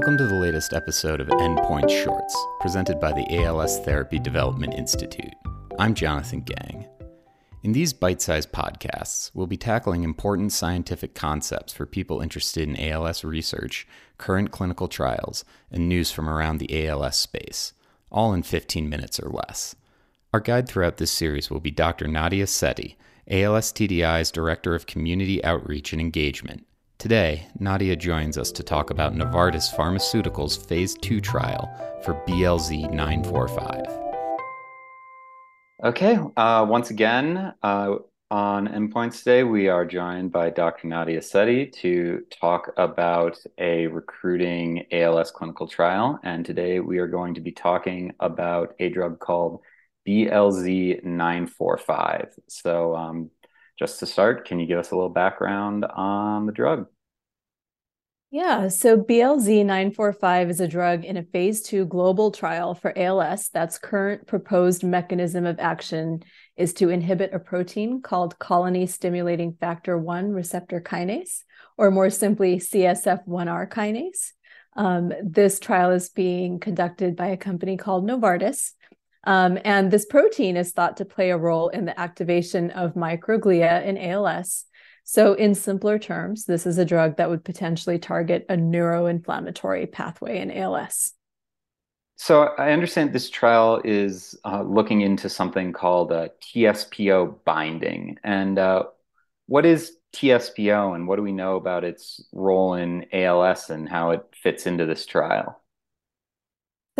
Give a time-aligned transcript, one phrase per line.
[0.00, 5.34] Welcome to the latest episode of Endpoints Shorts, presented by the ALS Therapy Development Institute.
[5.78, 6.86] I'm Jonathan Gang.
[7.62, 12.80] In these bite sized podcasts, we'll be tackling important scientific concepts for people interested in
[12.80, 13.86] ALS research,
[14.16, 17.74] current clinical trials, and news from around the ALS space,
[18.10, 19.76] all in 15 minutes or less.
[20.32, 22.08] Our guide throughout this series will be Dr.
[22.08, 22.94] Nadia Sethi,
[23.30, 26.64] ALS TDI's Director of Community Outreach and Engagement,
[27.00, 31.66] Today, Nadia joins us to talk about Novartis Pharmaceuticals' Phase 2 trial
[32.04, 33.86] for BLZ 945.
[35.82, 37.94] Okay, uh, once again, uh,
[38.30, 40.88] on Endpoints today, we are joined by Dr.
[40.88, 46.20] Nadia Sethi to talk about a recruiting ALS clinical trial.
[46.22, 49.62] And today we are going to be talking about a drug called
[50.06, 52.34] BLZ 945.
[52.46, 53.30] So, um,
[53.80, 56.86] just to start, can you give us a little background on the drug?
[58.30, 63.48] Yeah, so BLZ 945 is a drug in a phase two global trial for ALS
[63.48, 66.22] that's current proposed mechanism of action
[66.56, 71.42] is to inhibit a protein called colony stimulating factor 1 receptor kinase,
[71.76, 74.32] or more simply, CSF1R kinase.
[74.76, 78.72] Um, this trial is being conducted by a company called Novartis.
[79.24, 83.84] Um, and this protein is thought to play a role in the activation of microglia
[83.84, 84.64] in ALS.
[85.04, 90.38] So, in simpler terms, this is a drug that would potentially target a neuroinflammatory pathway
[90.38, 91.12] in ALS.
[92.16, 98.18] So, I understand this trial is uh, looking into something called a TSPO binding.
[98.22, 98.84] And uh,
[99.46, 104.10] what is TSPO and what do we know about its role in ALS and how
[104.10, 105.59] it fits into this trial?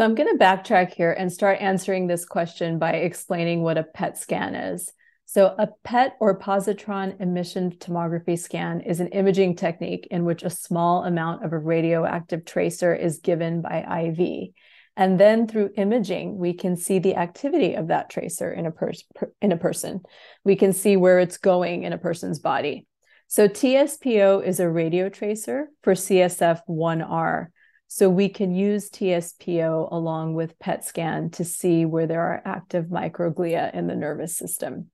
[0.00, 3.82] So I'm going to backtrack here and start answering this question by explaining what a
[3.82, 4.90] PET scan is.
[5.26, 10.48] So a PET or positron emission tomography scan is an imaging technique in which a
[10.48, 14.54] small amount of a radioactive tracer is given by IV.
[14.96, 18.72] And then through imaging, we can see the activity of that tracer in a,
[19.42, 20.00] in a person.
[20.44, 22.86] We can see where it's going in a person's body.
[23.26, 27.48] So TSPO is a radio tracer for CSF1R.
[27.92, 32.84] So we can use TSPO along with PET scan to see where there are active
[32.84, 34.92] microglia in the nervous system.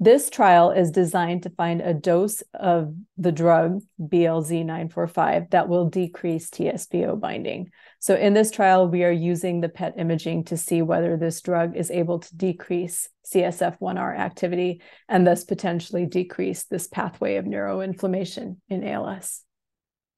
[0.00, 5.90] This trial is designed to find a dose of the drug BLZ 945 that will
[5.90, 7.70] decrease TSPO binding.
[7.98, 11.76] So, in this trial, we are using the PET imaging to see whether this drug
[11.76, 18.88] is able to decrease CSF1R activity and thus potentially decrease this pathway of neuroinflammation in
[18.88, 19.42] ALS.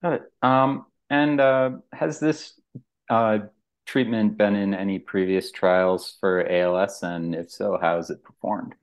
[0.01, 0.23] Got it.
[0.43, 2.61] Um, and uh, has this
[3.09, 3.39] uh,
[3.87, 7.03] treatment been in any previous trials for ALS?
[7.03, 8.75] And if so, how has it performed?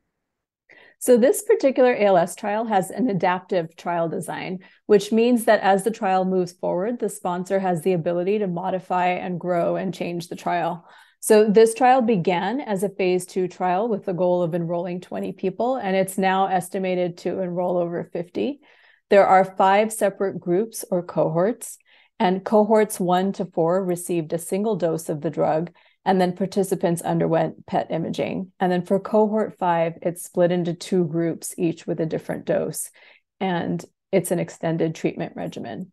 [0.99, 5.91] So, this particular ALS trial has an adaptive trial design, which means that as the
[5.91, 10.35] trial moves forward, the sponsor has the ability to modify and grow and change the
[10.35, 10.87] trial.
[11.19, 15.33] So, this trial began as a phase two trial with the goal of enrolling 20
[15.33, 18.61] people, and it's now estimated to enroll over 50.
[19.09, 21.77] There are five separate groups or cohorts.
[22.21, 25.71] And cohorts one to four received a single dose of the drug,
[26.05, 28.51] and then participants underwent PET imaging.
[28.59, 32.91] And then for cohort five, it's split into two groups, each with a different dose.
[33.39, 35.91] And it's an extended treatment regimen.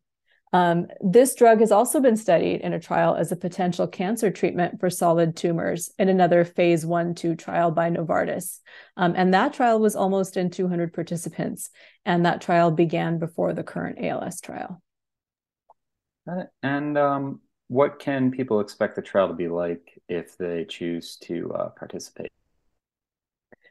[0.53, 4.81] Um, this drug has also been studied in a trial as a potential cancer treatment
[4.81, 8.59] for solid tumors in another phase one, two trial by Novartis.
[8.99, 11.71] Um, and that trial was almost in 200 participants.
[12.05, 14.83] And that trial began before the current ALS trial.
[16.63, 21.53] And um, what can people expect the trial to be like if they choose to
[21.53, 22.31] uh, participate?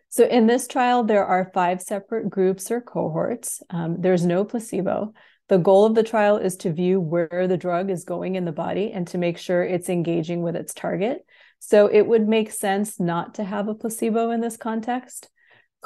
[0.09, 3.61] So, in this trial, there are five separate groups or cohorts.
[3.69, 5.13] Um, there's no placebo.
[5.49, 8.51] The goal of the trial is to view where the drug is going in the
[8.51, 11.25] body and to make sure it's engaging with its target.
[11.59, 15.29] So, it would make sense not to have a placebo in this context.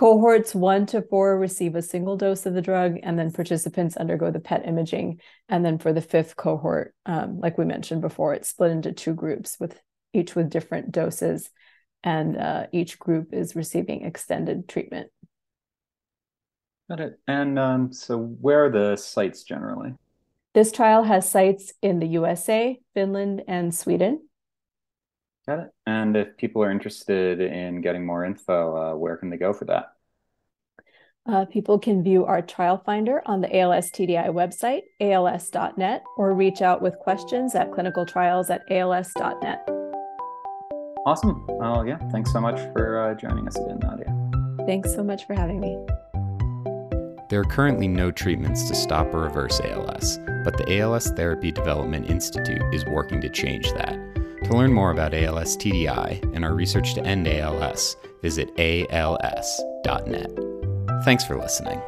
[0.01, 4.31] Cohorts one to four receive a single dose of the drug, and then participants undergo
[4.31, 5.21] the PET imaging.
[5.47, 9.13] And then for the fifth cohort, um, like we mentioned before, it's split into two
[9.13, 9.79] groups with
[10.11, 11.51] each with different doses,
[12.03, 15.11] and uh, each group is receiving extended treatment.
[16.89, 17.19] Got it.
[17.27, 19.93] And um, so, where are the sites generally?
[20.55, 24.27] This trial has sites in the USA, Finland, and Sweden.
[25.47, 25.71] Got it.
[25.87, 29.65] And if people are interested in getting more info, uh, where can they go for
[29.65, 29.93] that?
[31.27, 36.61] Uh, people can view our trial finder on the ALS TDI website, als.net, or reach
[36.61, 39.67] out with questions at clinicaltrials at als.net.
[41.05, 41.45] Awesome.
[41.47, 44.65] Well, yeah, thanks so much for uh, joining us again, Nadia.
[44.65, 45.77] Thanks so much for having me.
[47.29, 52.09] There are currently no treatments to stop or reverse ALS, but the ALS Therapy Development
[52.09, 54.20] Institute is working to change that.
[54.51, 60.29] To learn more about ALS TDI and our research to end ALS, visit als.net.
[61.05, 61.81] Thanks for listening.